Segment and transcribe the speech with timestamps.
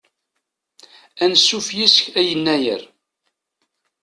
[1.23, 2.81] Ansuf yis-k a yennayer.